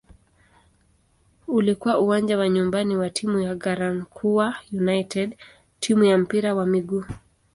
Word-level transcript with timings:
Ulikuwa 1.47 1.99
uwanja 1.99 2.37
wa 2.37 2.49
nyumbani 2.49 2.97
wa 2.97 3.09
timu 3.09 3.39
ya 3.39 3.55
"Garankuwa 3.55 4.55
United" 4.73 5.37
timu 5.79 6.03
ya 6.03 6.17
mpira 6.17 6.55
wa 6.55 6.65
miguu. 6.65 7.03